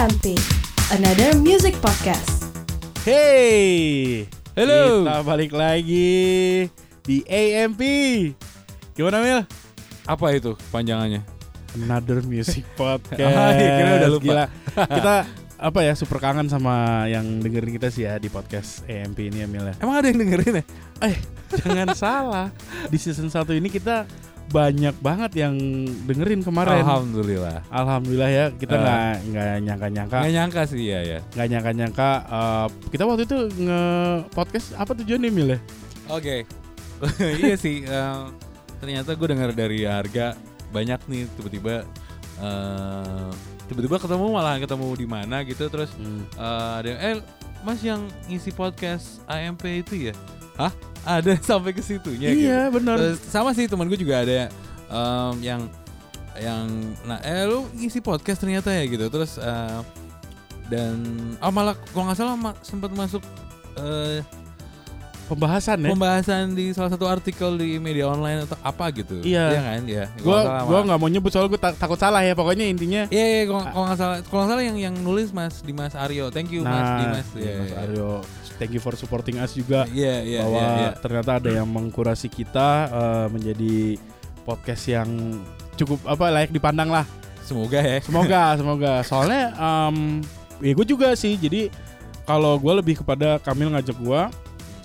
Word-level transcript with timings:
AMP, 0.00 0.32
another 0.96 1.36
music 1.44 1.76
podcast. 1.84 2.48
Hey, 3.04 4.24
Halo. 4.56 5.04
Kita 5.04 5.20
balik 5.20 5.52
lagi 5.52 6.64
di 7.04 7.20
AMP. 7.28 7.84
Gimana 8.96 9.20
Mil? 9.20 9.40
Apa 10.08 10.32
itu 10.32 10.56
panjangannya? 10.72 11.20
Another 11.76 12.24
music 12.24 12.64
podcast. 12.80 13.20
Ah, 13.28 13.52
iya, 13.52 13.70
kira 13.76 13.90
udah 14.00 14.08
lupa. 14.16 14.24
Gila. 14.24 14.44
Kita 14.96 15.14
apa 15.60 15.80
ya 15.84 15.92
super 15.92 16.16
kangen 16.16 16.48
sama 16.48 17.04
yang 17.04 17.36
dengerin 17.44 17.76
kita 17.76 17.92
sih 17.92 18.08
ya 18.08 18.16
di 18.16 18.32
podcast 18.32 18.88
AMP 18.88 19.20
ini 19.20 19.44
ya 19.44 19.48
Mil 19.52 19.68
ya. 19.68 19.76
Emang 19.84 20.00
ada 20.00 20.08
yang 20.08 20.16
dengerin 20.16 20.64
ya? 20.64 20.64
Eh, 21.12 21.16
jangan 21.60 21.92
salah. 21.92 22.48
Di 22.88 22.96
season 22.96 23.28
1 23.28 23.36
ini 23.52 23.68
kita 23.68 24.08
banyak 24.50 24.98
banget 24.98 25.32
yang 25.38 25.54
dengerin 26.04 26.42
kemarin. 26.42 26.82
Alhamdulillah. 26.82 27.62
Alhamdulillah 27.68 28.30
ya 28.30 28.44
kita 28.50 28.74
Ah. 28.74 28.82
nggak 28.82 28.98
nggak 29.24 29.50
nyangka-nyangka 29.62 30.16
Nggak 30.18 30.34
nyangka 30.34 30.60
sih 30.66 30.82
ya 30.84 31.00
ya. 31.00 31.18
nggak 31.30 31.48
nyangka-nyangka 31.48 32.08
eh, 32.26 32.66
kita 32.90 33.02
waktu 33.04 33.22
itu 33.24 33.36
nge 33.60 33.82
podcast 34.30 34.68
apa 34.74 34.92
tujuannya 34.94 35.30
Mil 35.30 35.48
ya? 35.50 35.58
Oke. 36.08 36.36
iya 37.40 37.54
sih. 37.54 37.82
eh, 37.82 38.22
ternyata 38.76 39.12
gue 39.12 39.28
dengar 39.28 39.50
dari 39.50 39.84
harga 39.84 40.34
banyak 40.68 41.00
nih 41.06 41.22
tiba-tiba 41.32 41.86
eh, 42.38 43.30
tiba-tiba 43.66 43.96
ketemu 43.96 44.24
malah 44.30 44.58
ketemu 44.58 44.86
di 44.94 45.06
mana 45.06 45.36
gitu 45.42 45.66
terus 45.66 45.94
Hmm. 45.94 46.26
eh, 46.32 46.72
ada 46.76 46.90
eh 46.90 47.16
Mas 47.60 47.78
yang 47.80 48.00
ngisi 48.24 48.50
podcast 48.50 49.20
AMP 49.26 49.84
itu 49.84 50.08
ya? 50.08 50.14
Hah? 50.56 50.72
Ada 51.02 51.32
sampai 51.50 51.70
ke 51.70 51.80
situnya 51.80 52.28
gitu. 52.30 52.44
Iya 52.44 52.68
benar. 52.68 52.96
Terus 52.96 53.18
sama 53.24 53.50
sih 53.50 53.64
teman 53.64 53.86
gue 53.86 53.96
juga 53.96 54.20
ada 54.20 54.48
em, 54.86 55.34
yang 55.40 55.60
yang 56.36 56.66
nah 57.04 57.20
eh 57.20 57.44
lu 57.44 57.68
ngisi 57.74 57.98
podcast 57.98 58.38
ternyata 58.38 58.70
ya 58.70 58.84
gitu 58.84 59.06
terus 59.06 59.36
eh, 59.36 59.80
dan 60.66 60.96
oh 61.38 61.50
malah 61.50 61.74
kalau 61.90 62.06
nggak 62.06 62.16
salah 62.16 62.34
ma- 62.34 62.56
sempat 62.60 62.88
masuk 62.90 63.20
eh, 63.76 64.22
Pembahasan 65.26 65.78
ya. 65.78 65.94
pembahasan 65.94 66.58
di 66.58 66.74
salah 66.74 66.90
satu 66.90 67.06
artikel 67.06 67.54
di 67.54 67.78
media 67.78 68.02
online 68.04 68.42
atau 68.42 68.58
apa 68.60 68.90
gitu 68.90 69.22
Iya. 69.22 69.46
kan 69.54 69.82
ya 69.86 70.10
Gua 70.18 70.66
gua 70.66 70.82
nggak 70.82 70.98
mau 70.98 71.06
nyebut 71.06 71.30
soalnya 71.30 71.54
gue 71.54 71.62
takut 71.70 71.94
salah 71.94 72.18
ya. 72.20 72.34
Pokoknya 72.34 72.66
intinya 72.66 73.06
Iya, 73.06 73.24
iya, 73.30 73.42
kalau 73.46 73.62
kalau 73.62 73.84
nggak 73.86 73.98
salah, 74.00 74.16
kalau 74.26 74.38
nggak 74.42 74.50
salah 74.50 74.64
yang 74.66 74.78
yang 74.80 74.94
nulis 74.98 75.30
Mas 75.30 75.62
Dimas 75.62 75.94
Aryo. 75.94 76.34
Thank 76.34 76.50
you 76.50 76.66
Mas 76.66 76.82
nah, 76.82 76.98
Dimas. 76.98 77.26
iya, 77.32 77.46
Iya, 77.46 77.54
Mas 77.56 77.70
iya. 77.70 77.78
Aryo, 77.78 78.10
thank 78.60 78.76
you 78.76 78.82
for 78.84 78.92
supporting 78.92 79.40
us 79.40 79.56
juga 79.56 79.88
Iya, 79.88 80.20
iya, 80.20 80.40
bahwa 80.44 80.60
iya, 80.60 80.68
iya. 80.76 80.90
ternyata 81.00 81.30
ada 81.40 81.50
yang 81.50 81.64
mengkurasi 81.64 82.28
kita 82.28 82.68
eh, 82.92 83.26
menjadi 83.32 83.96
podcast 84.44 84.84
yang 84.84 85.08
cukup 85.80 86.04
apa 86.04 86.28
layak 86.28 86.52
dipandang 86.52 86.92
lah. 86.92 87.08
Semoga 87.40 87.80
ya. 87.80 87.98
Semoga, 88.04 88.42
semoga. 88.60 88.92
Soalnya 89.00 89.56
em 89.56 90.20
ya 90.60 90.76
gue 90.76 90.86
juga 90.86 91.16
sih. 91.16 91.40
Jadi 91.40 91.72
kalau 92.28 92.60
gue 92.60 92.72
lebih 92.76 93.00
kepada 93.00 93.40
Kamil 93.40 93.72
ngajak 93.72 93.96
gue, 93.96 94.22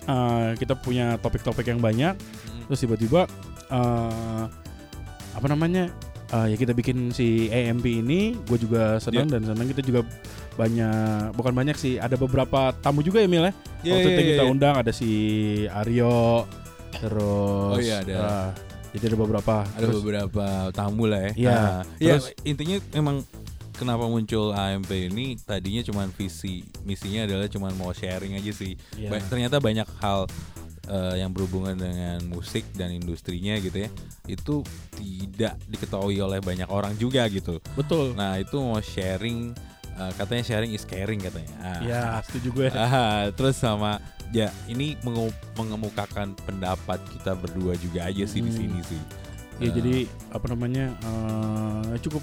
eh, 0.08 0.50
kita 0.56 0.73
punya 0.80 1.20
topik-topik 1.20 1.68
yang 1.68 1.84
banyak. 1.84 2.16
terus 2.66 2.81
tiba-tiba 2.81 3.30
eh 3.70 4.44
apa 5.36 5.46
namanya 5.46 5.92
eh, 6.34 6.46
ya 6.50 6.58
kita 6.58 6.73
bikin 6.73 7.14
si 7.14 7.46
AMP 7.53 7.86
ini 7.86 8.34
gue 8.42 8.58
juga 8.58 8.98
senang 8.98 9.30
dan 9.30 9.46
senang 9.46 9.70
kita 9.70 9.86
juga 9.86 10.02
banyak 10.56 11.36
bukan 11.36 11.53
banyak 11.53 11.75
sih 11.75 12.00
ada 12.00 12.16
beberapa 12.16 12.72
tamu 12.80 13.00
juga 13.00 13.20
ya 13.20 13.28
Mil 13.28 13.44
ya 13.44 13.53
Iya, 13.84 13.92
waktu 13.92 14.08
iya, 14.08 14.16
itu 14.16 14.22
kita 14.25 14.44
iya. 14.44 14.50
undang 14.50 14.75
ada 14.75 14.92
si 14.92 15.12
Aryo 15.67 16.47
terus 16.95 17.75
Oh 17.75 17.80
iya, 17.80 18.02
ada. 18.02 18.16
ah, 18.17 18.50
jadi 18.92 19.12
ada 19.12 19.17
beberapa 19.20 19.56
ada 19.67 19.84
Terus- 19.84 19.95
beberapa 20.00 20.45
tamu 20.72 21.03
lah 21.06 21.22
ya. 21.22 21.31
Iya, 21.36 21.52
Nah, 21.52 21.80
iya, 22.00 22.14
terus- 22.16 22.31
intinya 22.42 22.78
memang 22.92 23.16
kenapa 23.75 24.08
muncul 24.08 24.56
AMP 24.56 24.88
ini 25.12 25.36
tadinya 25.38 25.84
cuman 25.84 26.08
visi 26.09 26.64
misinya 26.81 27.28
adalah 27.28 27.45
cuman 27.45 27.75
mau 27.75 27.92
sharing 27.92 28.40
aja 28.40 28.52
sih. 28.52 28.80
Iya. 28.95 29.12
Ba- 29.12 29.19
ternyata 29.22 29.59
banyak 29.59 29.84
hal 30.00 30.31
eh, 30.86 31.17
yang 31.17 31.34
berhubungan 31.34 31.73
dengan 31.75 32.22
musik 32.30 32.62
dan 32.72 32.94
industrinya 32.94 33.57
gitu 33.57 33.84
ya. 33.84 33.90
Itu 34.24 34.62
tidak 34.94 35.57
diketahui 35.66 36.16
oleh 36.18 36.40
banyak 36.40 36.69
orang 36.69 36.94
juga 36.96 37.25
gitu. 37.28 37.57
betul 37.74 38.13
Nah, 38.13 38.38
itu 38.38 38.56
mau 38.56 38.78
sharing 38.80 39.51
eh, 39.95 40.11
katanya 40.13 40.44
sharing 40.44 40.72
is 40.72 40.83
caring 40.83 41.19
katanya. 41.19 41.53
Ah. 41.57 41.79
ya 41.81 42.01
setuju 42.22 42.47
gue 42.51 42.67
Ah, 42.78 43.31
terus 43.31 43.56
sama 43.56 43.97
ya 44.29 44.50
ini 44.66 44.97
mengemukakan 45.56 46.33
pendapat 46.39 47.00
kita 47.09 47.33
berdua 47.33 47.73
juga 47.75 48.06
aja 48.06 48.23
sih 48.23 48.39
di 48.39 48.50
Hmm. 48.50 48.59
sini 48.59 48.79
sih. 48.83 49.01
ya 49.56 49.67
Eh, 49.67 49.72
jadi 49.72 49.95
apa 50.29 50.45
namanya 50.47 50.91
eh, 50.91 51.95
cukup 52.00 52.19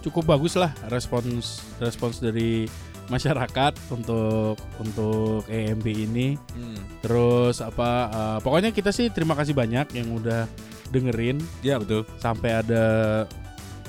cukup 0.00 0.24
bagus 0.28 0.52
lah 0.54 0.68
respons 0.86 1.64
respons 1.78 2.18
dari 2.18 2.68
masyarakat 3.06 3.72
untuk 3.88 4.56
untuk 4.78 5.44
AMP 5.46 5.84
ini 5.86 6.36
hmm, 6.36 7.00
Terus 7.00 7.60
apa 7.60 7.88
eh, 8.06 8.38
pokoknya 8.40 8.68
kita 8.70 8.88
sih 8.88 9.08
terima 9.08 9.32
kasih 9.32 9.52
banyak 9.52 9.92
yang 9.92 10.12
udah 10.12 10.44
dengerin 10.88 11.40
ya 11.60 11.76
betul. 11.76 12.04
sampai 12.18 12.60
ada 12.60 12.84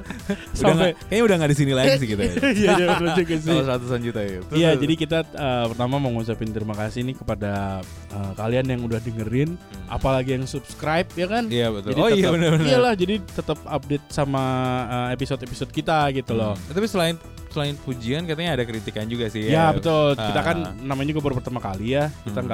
sampai 0.50 0.74
nggak- 0.74 0.94
kayaknya 1.04 1.22
udah 1.22 1.36
nggak 1.36 1.50
di 1.50 1.58
sini 1.58 1.72
lagi 1.72 1.92
sih 1.94 2.08
kita 2.08 2.22
ya. 2.22 2.32
Iya 2.58 2.70
iya 2.74 2.86
benar 2.96 3.14
juga 3.14 3.34
sih. 3.44 3.50
Kalau 3.50 3.64
ratusan 3.68 4.00
juta 4.00 4.20
ya. 4.20 4.38
Iya, 4.50 4.70
jadi 4.74 4.94
kita 4.96 5.18
eh, 5.28 5.64
pertama 5.68 5.94
mau 5.96 6.10
ngucapin 6.10 6.48
terima 6.48 6.74
kasih 6.74 7.04
nih 7.04 7.14
kepada 7.14 7.84
eh, 8.08 8.32
kalian 8.34 8.66
yang 8.66 8.80
udah 8.82 8.98
dengerin, 8.98 9.50
Hmm. 9.58 9.84
apalagi 9.90 10.32
yang 10.32 10.44
subscribe 10.44 11.08
ya 11.12 11.26
kan. 11.26 11.44
Iya 11.46 11.68
betul. 11.68 11.92
Jadi 11.92 12.00
oh 12.00 12.08
iya 12.10 12.28
benar-benar. 12.30 12.64
Iyalah, 12.64 12.94
jadi 12.94 13.14
tetap 13.22 13.58
update 13.62 14.06
sama 14.08 14.42
eh, 14.86 15.08
episode-episode 15.12 15.70
kita 15.70 16.08
gitu 16.12 16.32
loh. 16.32 16.54
Hmm. 16.54 16.72
Tapi 16.72 16.86
selain 16.86 17.16
selain 17.48 17.74
pujian 17.76 18.22
katanya 18.22 18.54
ada 18.54 18.64
kritikan 18.64 19.04
juga 19.04 19.24
sih 19.26 19.48
Ya 19.48 19.72
betul, 19.72 20.12
kita 20.14 20.36
Ah. 20.36 20.44
kan 20.44 20.56
namanya 20.78 21.10
juga 21.10 21.24
baru 21.24 21.34
pertama 21.36 21.58
kali 21.58 21.96
ya, 21.96 22.12
kita 22.22 22.40
Hmm. 22.40 22.50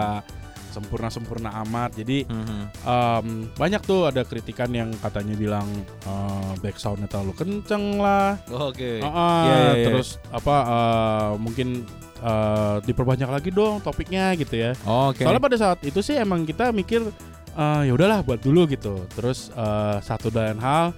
Nggak 0.75 0.83
sempurna-sempurna 0.83 1.55
amat. 1.63 1.95
Jadi 1.95 2.27
Mhm. 2.27 2.63
um, 2.83 3.27
banyak 3.55 3.79
tuh 3.87 4.11
ada 4.11 4.27
kritikan 4.27 4.67
yang 4.75 4.91
katanya 4.99 5.39
bilang 5.39 5.71
uh, 6.03 6.59
back 6.59 6.75
soundnya 6.75 7.07
terlalu 7.07 7.31
kenceng 7.39 8.03
lah, 8.03 8.35
Oh, 8.51 8.75
Oke. 8.75 8.99
Uh, 8.99 9.07
uh, 9.07 9.45
Iya, 9.47 9.55
iya, 9.55 9.73
iya. 9.79 9.87
terus 9.87 10.19
apa 10.35 10.57
uh, 10.67 11.31
mungkin 11.39 11.87
uh, 12.19 12.83
diperbanyak 12.83 13.31
lagi 13.31 13.55
dong 13.55 13.79
topiknya 13.79 14.35
gitu 14.35 14.59
ya. 14.59 14.75
Oh, 14.83 15.15
Oke. 15.15 15.23
Soalnya 15.23 15.43
pada 15.43 15.57
saat 15.57 15.79
itu 15.87 16.03
sih 16.03 16.19
emang 16.19 16.43
kita 16.43 16.75
mikir 16.75 17.07
uh, 17.55 17.83
ya 17.87 17.93
udahlah 17.95 18.27
buat 18.27 18.43
dulu 18.43 18.67
gitu. 18.67 19.07
Terus 19.15 19.55
uh, 19.55 20.03
satu 20.03 20.35
dan 20.35 20.59
hal, 20.59 20.91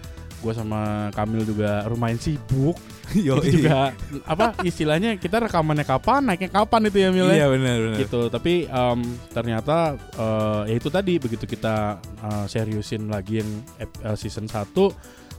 gue 0.46 0.54
sama 0.54 1.10
Kamil 1.10 1.42
juga 1.42 1.82
lumayan 1.90 2.14
sibuk. 2.16 2.78
Yo, 3.14 3.38
itu 3.38 3.62
juga 3.62 3.90
apa 4.26 4.54
istilahnya 4.62 5.14
kita 5.14 5.38
rekamannya 5.38 5.82
kapan, 5.82 6.26
naiknya 6.26 6.50
kapan 6.50 6.86
itu 6.86 6.98
ya 7.02 7.10
Mil 7.10 7.26
ya? 7.30 7.34
Iya 7.42 7.46
benar 7.50 7.76
benar. 7.78 7.98
gitu 8.02 8.20
tapi 8.26 8.66
em, 8.66 9.00
ternyata 9.30 9.76
eh, 9.94 10.62
ya 10.70 10.74
itu 10.74 10.88
tadi 10.90 11.14
begitu 11.18 11.46
kita 11.46 11.98
eh, 12.02 12.44
seriusin 12.46 13.06
lagi 13.06 13.42
yang 13.42 13.50
eh, 13.78 13.86
season 14.14 14.46
1 14.46 14.74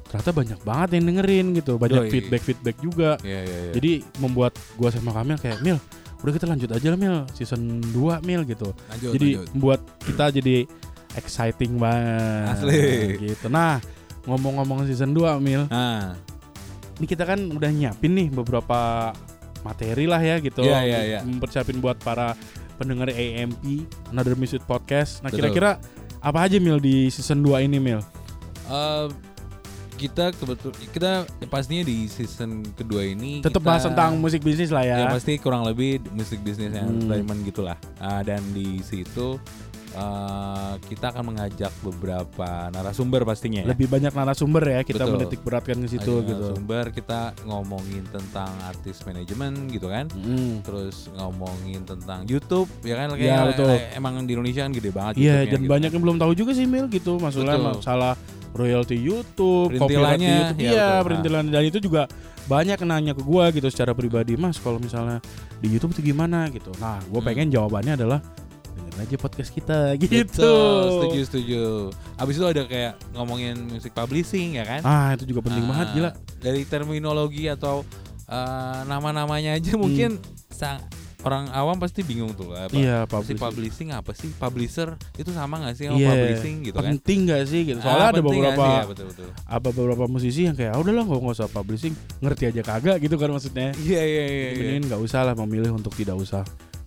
ternyata 0.08 0.32
banyak 0.32 0.60
banget 0.64 0.90
yang 0.96 1.06
dengerin 1.12 1.48
gitu 1.60 1.76
banyak 1.76 2.08
feedback 2.08 2.40
feedback 2.40 2.80
juga 2.80 3.20
Iya 3.20 3.44
iya 3.44 3.58
iya. 3.68 3.72
jadi 3.76 3.92
membuat 4.24 4.56
gua 4.80 4.88
sama 4.88 5.12
Kamil 5.12 5.36
kayak 5.36 5.60
Mil 5.60 5.76
udah 6.18 6.32
kita 6.32 6.48
lanjut 6.48 6.72
aja 6.72 6.88
lah 6.88 6.96
Mil 6.96 7.28
season 7.36 7.84
2 7.92 8.24
Mil 8.24 8.42
gitu 8.48 8.72
lanjut 8.88 9.12
jadi 9.12 9.30
lanjut. 9.44 9.52
membuat 9.52 9.80
kita 10.08 10.26
jadi 10.32 10.56
exciting 11.14 11.76
banget 11.76 12.56
Asli. 12.56 12.82
gitu 13.28 13.52
nah 13.52 13.84
ngomong-ngomong 14.28 14.86
season 14.86 15.16
2 15.16 15.40
Mil. 15.40 15.66
Nah, 15.68 16.14
ini 17.00 17.06
kita 17.06 17.24
kan 17.24 17.40
udah 17.40 17.72
nyiapin 17.72 18.12
nih 18.12 18.28
beberapa 18.30 19.12
materi 19.64 20.06
lah 20.06 20.20
ya 20.20 20.38
gitu. 20.38 20.62
Iya, 20.62 20.80
iya, 20.84 21.00
iya. 21.04 21.20
mempersiapin 21.24 21.80
buat 21.80 21.98
para 21.98 22.36
pendengar 22.76 23.10
AMP 23.10 23.88
Another 24.12 24.36
Music 24.36 24.62
Podcast. 24.64 25.24
Nah 25.24 25.32
kira-kira 25.32 25.82
apa 26.20 26.40
aja 26.46 26.60
Mil 26.60 26.78
di 26.78 27.10
season 27.10 27.42
2 27.42 27.66
ini 27.66 27.82
Mil? 27.82 28.00
Eh, 28.68 29.08
kita 29.98 30.30
kebetul 30.30 30.70
kita 30.94 31.26
pastinya 31.50 31.82
di 31.82 32.06
season 32.06 32.62
kedua 32.78 33.02
ini 33.02 33.42
tetap 33.42 33.66
bahas 33.66 33.82
tentang 33.82 34.14
musik 34.22 34.46
bisnis 34.46 34.70
lah 34.70 34.86
ya, 34.86 35.02
ya 35.02 35.10
pasti 35.10 35.42
kurang 35.42 35.66
lebih 35.66 35.98
musik 36.14 36.38
bisnis 36.46 36.70
yang 36.70 36.86
Hmm. 36.86 37.02
entertainment 37.02 37.42
gitulah. 37.42 37.78
Ah, 37.98 38.22
dan 38.22 38.46
di 38.54 38.78
situ 38.86 39.42
eh, 39.90 40.74
kita 40.84 41.10
akan 41.10 41.24
mengajak 41.28 41.72
beberapa 41.82 42.48
narasumber 42.70 43.24
pastinya 43.24 43.64
ya. 43.64 43.68
lebih 43.72 43.88
banyak 43.88 44.12
narasumber 44.12 44.64
ya 44.64 44.82
kita 44.82 45.04
Betul. 45.04 45.14
menitik 45.16 45.40
beratkan 45.42 45.78
ke 45.80 45.90
situ 45.90 46.14
gitu 46.24 46.44
narasumber 46.48 46.86
kita 46.92 47.20
ngomongin 47.44 48.04
tentang 48.08 48.52
artis 48.64 49.00
manajemen 49.04 49.68
gitu 49.68 49.88
kan. 49.88 50.12
Mm. 50.12 50.62
Terus 50.62 51.08
ngomongin 51.14 51.84
tentang 51.84 52.24
YouTube 52.24 52.68
ya 52.82 52.96
kan 52.98 53.08
Ya, 53.14 53.40
Kayak- 53.40 53.48
betul. 53.54 53.74
emang 53.96 54.14
di 54.24 54.32
Indonesia 54.32 54.62
kan 54.62 54.72
gede 54.72 54.92
banget 54.92 55.14
Iya 55.18 55.38
dan 55.46 55.60
gitu 55.60 55.70
banyak 55.70 55.90
kan. 55.90 55.96
yang 55.96 56.04
belum 56.04 56.18
tahu 56.18 56.32
juga 56.34 56.52
sih 56.52 56.66
Mil 56.66 56.86
gitu 56.88 57.18
maksudnya 57.18 57.56
Betul. 57.56 57.80
masalah 57.80 58.14
royalty 58.54 58.98
YouTube, 58.98 59.70
copyright 59.72 60.18
Perintilannya, 60.18 60.34
YouTube, 60.34 60.60
ya 60.60 60.72
iya 60.72 60.88
perintilan 61.00 61.44
dan 61.48 61.64
itu 61.64 61.78
juga 61.78 62.10
banyak 62.46 62.80
nanya 62.82 63.14
ke 63.14 63.22
gua 63.22 63.52
gitu 63.52 63.68
secara 63.68 63.92
pribadi 63.92 64.34
Mas 64.34 64.58
kalau 64.58 64.80
misalnya 64.80 65.22
di 65.58 65.68
YouTube 65.68 65.94
itu 65.94 66.10
gimana 66.10 66.48
gitu. 66.50 66.72
Nah 66.78 66.98
gue 67.02 67.18
Hmm. 67.18 67.28
pengen 67.28 67.48
jawabannya 67.50 67.94
adalah 67.94 68.20
dengerin 68.98 69.08
aja 69.08 69.16
podcast 69.18 69.52
kita 69.54 69.80
gitu. 69.96 70.26
Betul, 70.26 70.82
setuju 70.90 71.22
setuju. 71.24 71.64
Abis 72.18 72.36
itu 72.36 72.46
ada 72.46 72.64
kayak 72.66 72.94
ngomongin 73.14 73.56
musik 73.70 73.94
publishing 73.94 74.58
ya 74.58 74.66
kan? 74.66 74.82
Ah, 74.82 75.14
itu 75.14 75.30
juga 75.30 75.46
penting 75.46 75.64
Ah, 75.64 75.70
banget 75.70 75.88
gila. 75.94 76.12
Dari 76.42 76.62
terminologi 76.66 77.46
atau 77.48 77.86
eh, 78.28 78.82
nama-namanya 78.84 79.56
aja 79.56 79.72
Hmm. 79.72 79.88
mungkin 79.88 80.10
sang- 80.50 80.84
orang 81.18 81.48
awam 81.52 81.76
pasti 81.76 82.04
bingung 82.04 82.36
tuh 82.36 82.52
apa. 82.52 82.72
Iya, 82.72 83.04
Apa 83.04 83.20
sih 83.20 83.36
publishing. 83.36 83.40
publishing 83.40 83.90
apa 83.92 84.12
sih? 84.12 84.30
Publisher 84.34 84.90
itu 85.16 85.32
sama 85.32 85.60
gak 85.60 85.76
sih 85.76 85.88
sama 85.88 85.96
Iya. 85.96 86.12
publishing 86.12 86.56
gitu 86.62 86.76
kan? 86.78 86.92
Penting 86.94 87.20
gak 87.26 87.44
sih 87.46 87.62
gitu. 87.66 87.80
Ah, 87.80 87.84
Soalnya 87.84 88.04
ada 88.06 88.14
penting 88.14 88.28
nggak 88.38 88.52
beberapa 88.54 88.64
sih? 88.64 88.76
Ya, 88.76 88.84
betul 88.86 89.06
betul. 89.08 89.28
apa 89.44 89.68
beberapa 89.72 90.06
musisi 90.08 90.42
yang 90.44 90.56
kayak 90.56 90.72
ah, 90.72 90.80
udahlah 90.80 91.04
nggak 91.04 91.20
nggak 91.20 91.36
usah 91.36 91.48
publishing, 91.50 91.94
ngerti 92.20 92.44
aja 92.48 92.62
kagak 92.64 92.98
gitu 93.00 93.16
kan 93.16 93.30
maksudnya. 93.32 93.70
Iya 93.78 94.02
iya 94.04 94.24
iya. 94.24 94.28
iya. 94.28 94.50
Mendingan 94.56 94.84
nggak 94.88 95.02
usah 95.04 95.20
lah 95.24 95.36
memilih 95.38 95.72
untuk 95.72 95.92
tidak 95.94 96.16
usah 96.16 96.44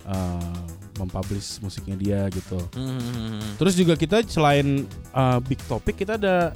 uh, 0.06 0.64
mempublish 1.00 1.56
musiknya 1.58 1.96
dia 1.96 2.20
gitu. 2.28 2.60
Hmm. 2.76 3.40
Terus 3.56 3.72
juga 3.72 3.96
kita 3.96 4.20
selain 4.22 4.84
uh, 5.10 5.40
big 5.40 5.56
topic 5.64 5.96
kita 5.96 6.14
ada 6.14 6.52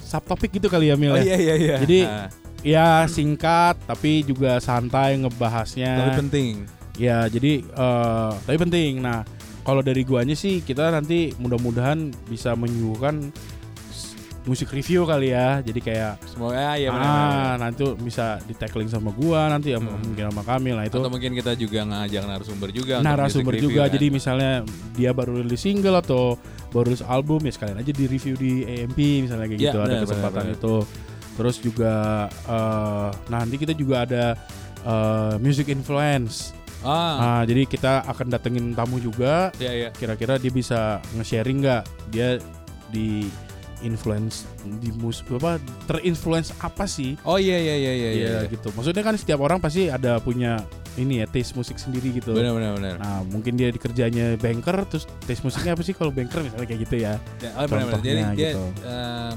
subtopik 0.00 0.50
gitu 0.52 0.66
kali 0.66 0.88
ya 0.88 0.96
Mil 0.96 1.12
Oh 1.12 1.18
ya. 1.18 1.26
iya 1.26 1.36
iya 1.36 1.54
iya. 1.56 1.76
Jadi, 1.78 2.00
Ah, 2.04 2.28
Ya 2.60 3.08
singkat 3.08 3.80
tapi 3.88 4.20
juga 4.20 4.60
santai 4.60 5.16
ngebahasnya. 5.16 5.96
tapi 5.96 6.10
penting. 6.20 6.54
Ya 7.00 7.24
jadi 7.26 7.64
uh, 7.72 8.36
tapi 8.44 8.60
penting. 8.60 9.00
Nah 9.00 9.24
kalau 9.64 9.80
dari 9.80 10.04
guanya 10.04 10.36
sih 10.36 10.60
kita 10.60 10.92
nanti 10.92 11.32
mudah-mudahan 11.36 12.12
bisa 12.28 12.52
menyuguhkan 12.52 13.32
musik 14.42 14.70
review 14.70 15.04
kali 15.04 15.30
ya. 15.30 15.60
Jadi 15.60 15.80
kayak 15.80 16.16
Semoga 16.24 16.72
ya 16.74 16.88
benar. 16.88 17.04
ah 17.04 17.52
nanti 17.58 17.84
bisa 17.98 18.40
di 18.40 18.52
tackling 18.52 18.88
sama 18.88 19.12
gua 19.12 19.46
nanti 19.48 19.70
ya 19.70 19.78
Hmm. 19.78 20.00
mungkin 20.00 20.24
sama 20.28 20.42
Kamil. 20.42 20.74
Nah 20.74 20.84
itu 20.84 20.96
Atau 20.96 21.08
mungkin 21.08 21.32
kita 21.32 21.52
juga 21.54 21.80
ngajak 21.84 22.22
narasumber 22.24 22.68
juga. 22.70 22.94
narasumber 23.00 23.54
juga. 23.54 23.84
review, 23.84 23.94
Jadi 23.94 24.06
kan? 24.06 24.14
misalnya 24.14 24.52
dia 24.92 25.10
baru 25.10 25.38
rilis 25.38 25.60
single 25.60 25.96
atau 25.96 26.40
baru 26.68 26.88
rilis 26.88 27.02
album 27.02 27.40
ya 27.42 27.52
sekalian 27.52 27.78
aja 27.78 27.90
di 27.90 28.04
review 28.06 28.34
di 28.34 28.52
AMP 28.64 28.98
misalnya 29.24 29.46
kayak 29.46 29.60
Ya, 29.60 29.64
gitu 29.66 29.78
ada 29.78 29.94
kesempatan 30.00 30.44
benar, 30.46 30.56
itu. 30.56 30.74
Terus 31.30 31.56
juga 31.58 31.92
eh, 32.28 33.08
nanti 33.28 33.54
kita 33.56 33.72
juga 33.72 34.04
ada 34.04 34.24
eh, 34.80 35.34
music 35.36 35.68
influence. 35.68 36.56
ah, 36.80 37.16
Nah, 37.20 37.40
jadi 37.44 37.68
kita 37.68 38.08
akan 38.08 38.26
datengin 38.30 38.72
tamu 38.72 38.96
juga. 38.96 39.52
ya 39.56 39.68
ya. 39.70 39.88
Kira-kira 39.90 40.36
dia 40.36 40.48
bisa 40.48 40.80
nge-sharing 41.12 41.60
nggak? 41.60 41.82
Dia 42.08 42.40
di 42.88 43.28
influence 43.80 44.44
di 44.80 44.92
mus 45.00 45.24
apa 45.28 45.56
terinfluence 45.88 46.52
apa 46.60 46.84
sih? 46.84 47.16
Oh 47.24 47.36
iya 47.40 47.56
iya 47.56 47.74
iya 47.76 47.92
iya. 47.92 48.10
Iya 48.10 48.28
iya. 48.44 48.50
gitu. 48.50 48.68
Maksudnya 48.76 49.02
kan 49.04 49.14
setiap 49.16 49.40
orang 49.40 49.58
pasti 49.60 49.88
ada 49.88 50.20
punya 50.20 50.62
ini 50.98 51.22
ya 51.22 51.26
taste 51.30 51.54
musik 51.54 51.78
sendiri 51.78 52.16
gitu. 52.18 52.34
Benar 52.34 52.52
benar 52.56 52.72
benar. 52.76 52.94
Nah, 52.98 53.20
mungkin 53.28 53.54
dia 53.56 53.70
dikerjanya 53.70 54.36
banker 54.36 54.74
terus 54.90 55.04
taste 55.24 55.42
musiknya 55.46 55.72
apa 55.78 55.82
sih 55.86 55.94
kalau 55.94 56.10
banker 56.10 56.42
misalnya 56.42 56.66
kayak 56.66 56.80
gitu 56.88 56.96
ya. 57.00 57.14
Ya, 57.40 57.50
oh, 57.56 57.64
benar 57.68 57.84
benar. 57.88 58.00
Jadi 58.02 58.22
dia 58.36 58.50
gitu. 58.54 58.64
eh, 58.84 59.32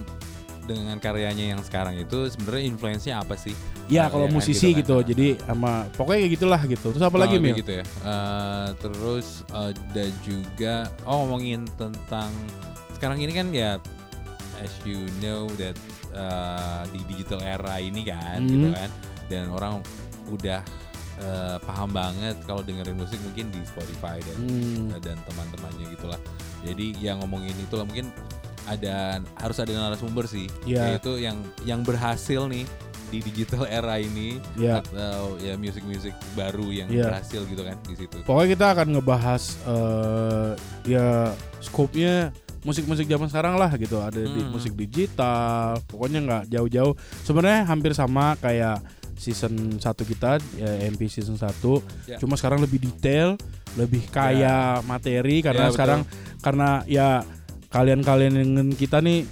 dengan 0.63 0.95
karyanya 0.95 1.45
yang 1.55 1.61
sekarang 1.61 1.99
itu 1.99 2.31
sebenarnya 2.31 2.63
influence-nya 2.71 3.15
apa 3.19 3.35
sih? 3.35 3.51
Ya, 3.91 4.07
Nah, 4.07 4.15
kalau 4.15 4.25
ya 4.27 4.31
kan, 4.31 4.35
musisi 4.39 4.67
gitu 4.71 4.79
gitu. 4.79 4.95
kan. 4.95 5.09
Jadi 5.11 5.27
sama 5.43 5.71
pokoknya 5.91 6.19
kayak 6.23 6.33
gitulah 6.39 6.61
gitu. 6.65 6.87
Terus 6.95 7.03
apa 7.03 7.11
Kurang 7.11 7.23
lagi 7.27 7.35
Mil? 7.43 7.55
gitu 7.59 7.73
ya. 7.79 7.83
Eh, 7.83 8.67
terus 8.79 9.27
ada 9.51 10.05
juga 10.23 10.75
oh 11.03 11.27
ngomongin 11.27 11.67
tentang 11.75 12.31
sekarang 12.95 13.19
ini 13.19 13.33
kan 13.35 13.47
ya 13.51 13.75
as 14.63 14.71
you 14.83 15.03
know 15.19 15.45
that 15.59 15.75
eh, 16.09 16.81
di 16.89 16.99
digital 17.11 17.43
era 17.43 17.77
ini 17.77 18.07
kan 18.07 18.39
Hmm. 18.39 18.49
gitu 18.49 18.67
kan 18.71 18.89
dan 19.27 19.43
orang 19.51 19.73
udah 20.27 20.63
eh, 21.13 21.57
paham 21.61 21.93
banget 21.93 22.35
kalau 22.43 22.65
dengerin 22.65 22.97
musik 22.97 23.21
mungkin 23.21 23.51
di 23.51 23.61
Spotify 23.63 24.17
dan 24.19 24.37
Hmm. 24.41 24.89
dan 24.97 25.17
teman-temannya 25.23 25.85
gitulah. 25.93 26.17
Jadi 26.65 26.97
yang 26.97 27.21
ngomongin 27.21 27.53
itu 27.53 27.75
lah 27.75 27.85
mungkin 27.85 28.09
ada 28.63 29.19
harus 29.37 29.59
ada 29.59 29.75
narasumber 29.75 30.23
sih 30.23 30.47
Iya. 30.63 30.95
yaitu 30.95 31.19
yang 31.19 31.35
yang 31.67 31.83
berhasil 31.83 32.47
nih 32.47 32.63
di 33.11 33.21
digital 33.21 33.69
era 33.69 34.01
ini 34.01 34.41
Ya. 34.57 34.81
atau 34.81 35.37
ya 35.37 35.53
musik-musik 35.53 36.15
baru 36.33 36.71
yang 36.71 36.89
Iya. 36.89 37.11
berhasil 37.13 37.45
gitu 37.45 37.61
kan 37.61 37.77
di 37.85 37.93
situ. 37.93 38.17
Pokoknya 38.25 38.49
kita 38.57 38.65
akan 38.73 38.87
ngebahas 38.97 39.43
eh 39.69 40.51
ya 40.87 41.29
scope-nya 41.61 42.33
musik-musik 42.63 43.05
zaman 43.05 43.27
sekarang 43.27 43.55
lah 43.55 43.71
gitu. 43.73 43.99
Ada 43.99 44.19
di 44.19 44.41
Hmm. 44.41 44.51
musik 44.51 44.73
digital. 44.73 45.79
Pokoknya 45.85 46.19
nggak 46.19 46.43
jauh-jauh. 46.49 46.93
Sebenarnya 47.21 47.63
hampir 47.63 47.91
sama 47.91 48.35
kayak 48.37 48.79
season 49.13 49.77
1 49.77 50.03
kita 50.03 50.39
ya 50.55 50.71
MP 50.83 51.05
season 51.05 51.35
1. 51.35 51.83
Ya. 52.05 52.17
Cuma 52.17 52.33
sekarang 52.33 52.59
lebih 52.59 52.81
detail, 52.81 53.37
lebih 53.75 54.07
kaya 54.09 54.81
materi 54.83 55.39
karena 55.39 55.67
Ya, 55.67 55.69
betul. 55.69 55.75
sekarang 55.75 55.99
karena 56.39 56.69
ya 56.83 57.07
kalian-kalian 57.69 58.33
yang 58.35 58.49
kita 58.71 58.99
nih 58.99 59.23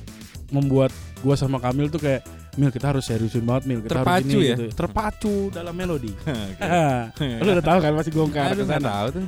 membuat 0.50 0.92
gua 1.20 1.34
sama 1.34 1.58
Kamil 1.58 1.88
tuh 1.88 2.00
kayak 2.00 2.24
Mil 2.52 2.68
kita 2.68 2.92
harus 2.92 3.08
seriusin 3.08 3.48
banget 3.48 3.64
Mil 3.64 3.80
kita 3.80 4.04
harus 4.04 4.12
Terpacu 4.12 4.28
ini 4.36 4.44
ya? 4.44 4.56
gitu. 4.60 4.66
Terpacu 4.76 5.36
dalam 5.50 5.72
melodi. 5.72 6.12
Lu 7.48 7.50
udah 7.50 7.64
tahu 7.64 7.78
kan 7.80 7.92
masih 7.96 8.12
gue 8.12 8.26
ke 8.28 8.42
tahu 8.76 9.08
tuh. 9.08 9.24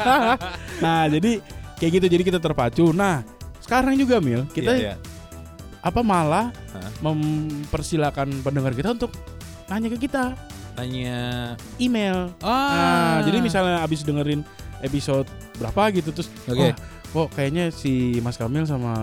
Nah 0.84 1.00
jadi 1.08 1.32
kayak 1.78 1.92
gitu 1.94 2.06
jadi 2.08 2.22
kita 2.24 2.38
terpacu. 2.38 2.90
Nah 2.90 3.22
sekarang 3.58 3.94
juga 3.94 4.18
Mil 4.18 4.46
kita 4.48 4.72
Iya, 4.72 4.82
iya. 4.84 4.94
apa 5.78 6.00
malah 6.00 6.50
Hah? 6.72 6.90
mempersilakan 7.02 8.40
pendengar 8.40 8.72
kita 8.72 8.92
untuk 8.92 9.12
nanya 9.66 9.88
ke 9.88 9.98
kita 10.00 10.32
tanya 10.72 11.52
email. 11.76 12.30
ah 12.38 13.18
Nah 13.18 13.26
jadi 13.26 13.38
misalnya 13.40 13.82
abis 13.82 14.02
dengerin 14.02 14.46
episode 14.80 15.26
berapa 15.56 15.90
gitu 15.92 16.10
terus 16.12 16.30
Oke. 16.44 16.54
wah 16.56 16.74
kok 17.08 17.28
kayaknya 17.34 17.68
si 17.68 17.92
Mas 18.18 18.36
Kamil 18.36 18.62
sama 18.62 18.94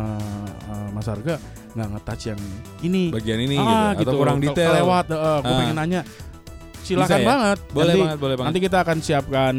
uh, 0.65 0.87
Mas 0.89 1.05
Arga 1.05 1.35
nggak 1.75 1.87
ngetouch 1.91 2.23
yang 2.27 2.41
ini 2.79 3.11
bagian 3.11 3.39
ini 3.39 3.57
ah, 3.57 3.91
gitu, 3.93 4.07
atau 4.07 4.15
kurang 4.15 4.39
detail. 4.39 4.71
kelewat 4.71 5.05
gue 5.09 5.19
Ah. 5.19 5.41
pengen 5.43 5.75
nanya 5.75 6.01
silakan 6.79 7.09
Bisa 7.09 7.17
ya? 7.17 7.27
banget 7.27 7.57
Boleh 7.67 7.83
nanti, 7.85 7.99
banget, 7.99 8.17
boleh 8.17 8.35
banget. 8.35 8.47
nanti 8.47 8.59
kita 8.61 8.77
akan 8.79 8.97
siapkan 8.99 9.55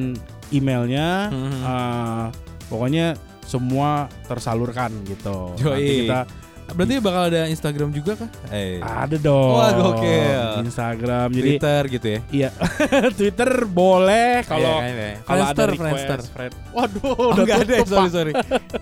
emailnya 0.48 1.08
Mhm. 1.28 1.60
eh, 1.60 2.26
pokoknya 2.66 3.14
semua 3.42 3.90
tersalurkan 4.24 4.90
gitu 5.04 5.54
Yoi. 5.58 5.70
nanti 5.70 5.94
kita 6.02 6.20
Berarti 6.66 6.98
bakal 6.98 7.30
ada 7.30 7.46
Instagram 7.46 7.94
juga 7.94 8.18
kah? 8.18 8.30
Eh. 8.50 8.82
ada 8.82 9.14
dong 9.16 9.54
Wah, 9.54 9.70
gokil. 9.70 10.66
Instagram 10.66 11.30
jadi 11.30 11.42
Twitter 11.54 11.82
gitu 11.94 12.06
ya. 12.10 12.20
iya 12.34 12.50
Twitter 13.18 13.50
boleh 13.64 14.42
kalau 14.42 14.74
Iya, 14.74 14.82
kan, 14.82 14.94
ya. 14.98 15.12
kalau 15.22 15.44
ada 15.44 15.54
Friendster, 15.54 15.68
request 15.70 15.86
Friendster. 15.86 16.20
friend. 16.26 16.52
waduh 16.74 17.06
Oh, 17.06 17.30
udah 17.30 17.44
enggak 17.46 17.58
ada, 17.62 17.74
tutup, 17.76 17.86
sorry 17.86 18.02
Pak. 18.02 18.10
sorry. 18.10 18.32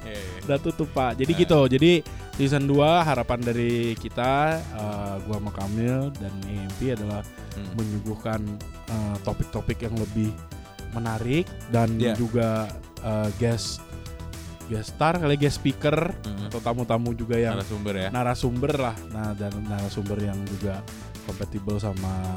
Udah 0.45 0.59
tutup 0.61 0.89
pak 0.91 1.11
jadi 1.15 1.29
Nah. 1.31 1.41
gitu 1.41 1.61
jadi 1.71 1.93
season 2.35 2.65
2 2.65 2.77
harapan 3.03 3.39
dari 3.43 3.73
kita 3.95 4.33
eh, 4.57 5.15
gua 5.23 5.37
sama 5.37 5.53
Kamil 5.53 6.09
dan 6.15 6.33
EMP 6.43 6.81
adalah 6.91 7.21
Hmm. 7.53 7.69
menyuguhkan 7.77 8.41
eh, 8.87 9.17
topik-topik 9.21 9.79
yang 9.83 9.93
lebih 9.95 10.33
menarik 10.91 11.45
dan 11.69 11.95
Ya. 11.97 12.13
juga 12.15 12.65
eh, 13.05 13.29
guest 13.37 13.85
guest 14.65 14.97
star 14.97 15.17
kali 15.17 15.37
guest 15.37 15.61
speaker 15.61 16.17
Mhm. 16.17 16.49
atau 16.49 16.59
tamu-tamu 16.59 17.13
juga 17.13 17.37
yang 17.37 17.55
narasumber 17.55 17.95
ya 17.95 18.09
narasumber 18.09 18.73
lah 18.75 18.97
nah 19.11 19.31
dan 19.33 19.53
narasumber 19.63 20.19
yang 20.19 20.39
juga 20.49 20.81
kompatibel 21.23 21.77
sama 21.77 22.33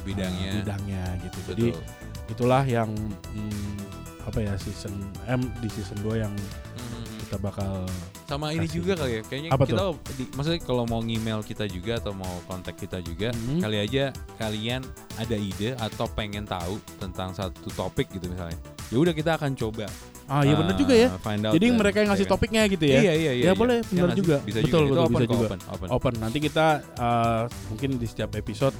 bidangnya. 0.00 0.48
eh, 0.48 0.54
bidangnya 0.60 1.04
gitu 1.20 1.38
jadi 1.48 1.66
Betul. 1.70 1.82
itulah 2.28 2.62
yang 2.64 2.90
hmm, 3.28 3.74
apa 4.22 4.38
ya 4.40 4.54
season 4.56 4.94
M 5.26 5.42
di 5.58 5.66
season 5.68 5.98
2 6.00 6.14
yang 6.16 6.30
Mhm. 6.30 7.02
kita 7.20 7.36
bakal 7.38 7.82
sama 8.24 8.50
ini 8.50 8.64
Kasih. 8.64 8.78
juga 8.78 8.92
kali 8.96 9.12
ya 9.12 9.22
kayaknya 9.24 9.50
Apa 9.50 9.64
kita 9.64 9.82
di- 10.14 10.30
maksudnya 10.32 10.60
kalau 10.60 10.84
mau 10.84 11.02
email 11.02 11.40
kita 11.40 11.66
juga 11.66 11.98
atau 11.98 12.12
mau 12.12 12.30
kontak 12.44 12.74
kita 12.76 12.98
juga 12.98 13.30
Mhm. 13.32 13.58
kali 13.58 13.78
aja 13.80 14.04
kalian 14.38 14.86
ada 15.16 15.34
ide 15.34 15.74
atau 15.76 16.06
pengen 16.08 16.46
tahu 16.46 16.78
tentang 16.96 17.30
satu 17.32 17.66
topik 17.72 18.06
gitu 18.08 18.26
misalnya 18.26 18.54
ya 18.86 18.96
udah 18.96 19.10
kita 19.10 19.34
akan 19.34 19.52
coba 19.52 19.90
ah 20.32 20.40
iya 20.40 20.54
benar 20.56 20.72
uh, 20.72 20.78
juga 20.78 20.94
ya 20.96 21.08
out 21.12 21.52
jadi 21.52 21.66
mereka 21.68 21.96
yang 21.98 22.08
ngasih 22.08 22.24
topiknya 22.26 22.62
gitu 22.66 22.84
ya 22.84 22.98
iya 22.98 23.12
iya 23.12 23.32
iya 23.32 23.32
Ya, 23.34 23.44
iya. 23.44 23.52
boleh, 23.52 23.84
benar 23.84 24.16
juga. 24.16 24.36
bisa 24.40 24.58
Betul, 24.58 24.82
juga 24.86 24.96
betul, 24.98 25.12
bisa 25.12 25.24
juga. 25.28 25.46
open, 25.46 25.60
open. 25.68 25.88
open 25.92 26.14
nanti 26.18 26.38
kita 26.40 26.66
uh, 26.96 27.42
mungkin 27.68 27.90
di 27.94 28.06
setiap 28.06 28.32
episode 28.34 28.72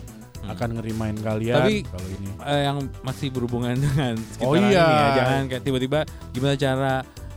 Hmm. 0.42 0.50
akan 0.50 0.68
ngerimain 0.74 1.14
kalian 1.14 1.54
Tapi- 1.54 1.86
kalau 1.86 2.08
ini 2.10 2.26
Eh, 2.42 2.66
yang 2.66 2.76
masih 3.00 3.30
berhubungan 3.30 3.78
dengan 3.78 4.18
sekitar 4.18 4.42
Oh, 4.42 4.58
iya. 4.58 4.66
ini 4.66 4.74
ya 4.74 5.08
jangan 5.14 5.42
kayak 5.46 5.62
tiba-tiba 5.62 5.98
gimana 6.34 6.54
cara 6.56 6.94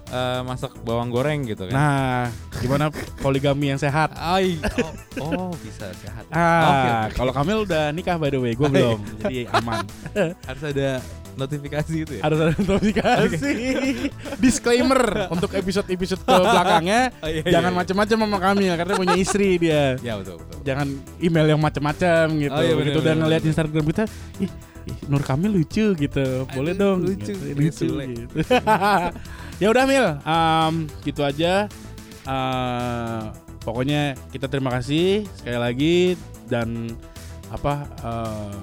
eh, 0.07 0.41
masak 0.41 0.73
bawang 0.81 1.09
goreng 1.09 1.45
gitu 1.45 1.69
kan 1.69 1.73
nah 1.77 2.21
gimana 2.57 2.89
poligami 3.21 3.69
yang 3.69 3.77
sehat 3.77 4.09
Ai, 4.15 4.57
oh, 4.81 4.89
oh, 5.21 5.49
bisa 5.55 5.93
sehat. 5.93 6.25
ah 6.29 6.65
Oke, 6.65 6.89
oke. 6.89 7.13
kalau 7.15 7.31
Kamil 7.31 7.57
udah 7.61 7.89
nikah 7.89 8.17
by 8.17 8.29
the 8.29 8.37
way 8.37 8.53
gue 8.53 8.65
belum 8.65 8.97
jadi 9.19 9.53
aman 9.53 9.85
harus 10.49 10.63
ada 10.65 10.89
notifikasi 11.35 11.95
itu 11.95 12.13
ya. 12.17 12.21
harus 12.23 12.39
ada 12.39 12.53
notifikasi 12.55 13.51
disclaimer 14.43 15.27
untuk 15.29 15.51
episode-episode 15.51 16.21
ke 16.23 16.35
belakangnya 16.51 17.01
Oh, 17.19 17.29
iya, 17.29 17.41
iya, 17.43 17.51
jangan 17.59 17.71
iya. 17.71 17.79
macam-macam 17.83 18.17
sama 18.25 18.37
Kamil 18.39 18.73
karena 18.75 18.93
punya 18.95 19.15
istri 19.15 19.49
dia 19.55 19.95
Ya 19.99 20.15
betul 20.17 20.39
betul. 20.39 20.59
jangan 20.63 20.87
email 21.19 21.47
yang 21.55 21.61
macam-macam 21.61 22.25
gitu. 22.39 22.55
Oh, 22.55 22.61
iya, 22.63 22.73
bener, 22.73 22.79
Begitu 22.81 22.97
udah 22.99 23.13
bener, 23.13 23.21
ngeliat 23.23 23.41
bener. 23.41 23.51
Instagram 23.53 23.83
kita, 23.91 24.03
ih, 24.41 24.51
ih, 24.87 24.97
Nur 25.07 25.23
Kamil 25.23 25.51
lucu 25.51 25.85
gitu. 25.93 26.25
Boleh 26.51 26.73
Aduh, 26.73 26.81
dong. 26.81 26.97
lucu, 27.05 27.33
gitu. 27.33 27.45
gitu, 27.53 27.85
lucu 27.91 28.15
gitu. 28.25 28.35
Ya 29.61 29.67
udah 29.71 29.83
Mil, 29.87 30.07
um, 30.27 30.73
gitu 31.07 31.21
aja. 31.23 31.71
Uh, 32.27 33.31
pokoknya 33.61 34.13
kita 34.29 34.45
terima 34.45 34.69
kasih 34.73 35.23
sekali 35.37 35.57
lagi 35.57 35.95
dan 36.45 36.91
apa 37.47 37.73
uh, 38.01 38.57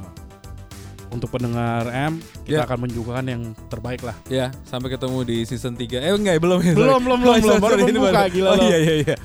untuk 1.13 1.29
pendengar 1.29 1.85
M 1.87 2.17
kita 2.43 2.59
Ya. 2.59 2.65
akan 2.65 2.77
menunjukkan 2.81 3.25
yang 3.25 3.43
terbaik 3.69 4.01
lah. 4.01 4.17
Ya, 4.27 4.49
sampai 4.65 4.89
ketemu 4.89 5.19
di 5.23 5.45
season 5.45 5.77
3. 5.77 6.01
Eh 6.01 6.11
enggak, 6.11 6.41
belum 6.41 6.59
ya. 6.59 6.73
Belum, 6.73 6.99
belum, 6.99 7.19
belum, 7.21 7.37
belum. 7.39 7.59
Baru 7.61 7.77
membuka, 7.79 8.23
gila 8.27 8.49
Oh 8.51 8.57
iya 8.59 8.79
iya 8.79 8.95
iya. 9.05 9.17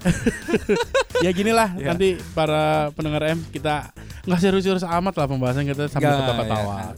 ya 1.24 1.30
gini 1.30 1.52
lah 1.52 1.76
Ya. 1.76 1.92
nanti 1.92 2.16
para 2.32 2.88
pendengar 2.92 3.20
M 3.26 3.40
kita 3.46 3.92
nggak 4.24 4.38
serius-serius 4.38 4.84
amat 4.84 5.14
lah 5.14 5.26
pembahasan 5.26 5.64
kita 5.64 5.88
sambil 5.88 6.12
ketawa-tawa. 6.14 6.76
ya. 6.78 6.92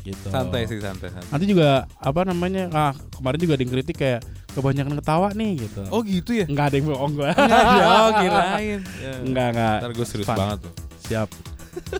Gitu. 0.00 0.28
Santai 0.28 0.64
sih, 0.64 0.80
santai, 0.80 1.12
santai. 1.12 1.28
Nanti 1.28 1.44
juga 1.44 1.68
apa 1.94 2.24
namanya? 2.24 2.72
Ah, 2.72 2.92
kemarin 3.12 3.36
juga 3.36 3.52
ada 3.52 3.62
yang 3.62 3.72
kritik 3.74 3.96
kayak 3.98 4.20
kebanyakan 4.52 4.94
ketawa 4.96 5.28
nih 5.32 5.50
gitu. 5.60 5.80
Oh 5.92 6.00
gitu 6.00 6.32
ya? 6.32 6.46
Enggak 6.48 6.72
ada 6.72 6.76
yang 6.76 6.86
bohong 6.88 7.12
gua. 7.12 7.28
Enggak 7.28 7.60
ada, 7.60 7.84
oh 7.84 8.10
kirain. 8.24 8.80
Ya. 8.96 9.12
Enggak, 9.20 9.48
enggak. 9.52 9.76
Ntar 9.84 9.92
gue 9.92 10.06
serius 10.08 10.28
Fun. 10.28 10.36
banget 10.40 10.58
tuh. 10.64 10.72
Siap. 11.04 11.28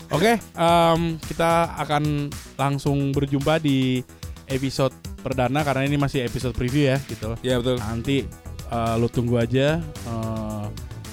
Oke, 0.09 0.39
em, 0.39 1.01
kita 1.23 1.51
akan 1.79 2.29
langsung 2.57 3.13
berjumpa 3.13 3.61
di 3.61 4.03
episode 4.49 4.95
perdana 5.21 5.61
karena 5.61 5.85
ini 5.85 6.01
masih 6.01 6.25
episode 6.25 6.57
preview 6.57 6.89
ya 6.89 6.99
gitu. 7.07 7.37
Ya 7.45 7.61
betul. 7.61 7.77
Nanti 7.81 8.25
eh, 8.69 8.95
lu 8.97 9.09
tunggu 9.09 9.37
aja 9.39 9.79
eh, 9.83 10.65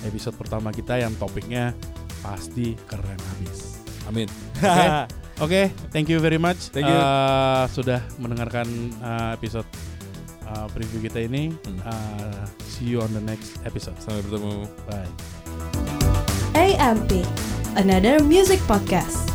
episode 0.07 0.38
pertama 0.38 0.72
kita 0.72 0.95
yang 0.95 1.12
topiknya 1.17 1.75
pasti 2.24 2.74
keren 2.88 3.19
habis. 3.19 3.81
Amin. 4.07 4.29
Oke. 4.62 4.88
Oke, 5.36 5.67
thank 5.91 6.07
you 6.07 6.15
very 6.24 6.39
much 6.39 6.72
Thank 6.72 6.88
you. 6.88 6.95
eh, 6.95 7.63
sudah 7.67 8.00
mendengarkan 8.24 8.63
eh, 8.95 9.36
episode 9.36 9.67
eh, 10.48 10.67
preview 10.72 11.03
kita 11.03 11.27
ini. 11.27 11.51
Hmm. 11.51 11.79
Eh, 11.84 12.43
see 12.63 12.88
you 12.88 13.03
on 13.03 13.12
the 13.12 13.19
next 13.19 13.60
episode. 13.67 14.00
Sampai 14.00 14.24
bertemu. 14.24 14.63
Bye. 14.88 15.12
AMP, 16.55 17.12
another 17.75 18.24
music 18.24 18.60
podcast. 18.62 19.34